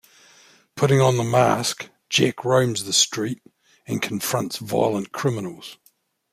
Putting 0.75 0.99
on 0.99 1.17
the 1.17 1.23
mask, 1.23 1.89
Jack 2.09 2.43
roams 2.43 2.85
the 2.85 2.91
streets 2.93 3.41
and 3.85 4.01
confronts 4.01 4.57
violent 4.57 5.11
criminals. 5.11 5.77